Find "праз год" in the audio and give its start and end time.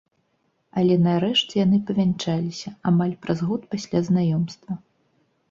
3.27-3.61